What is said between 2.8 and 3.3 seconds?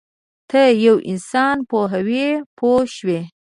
شوې!.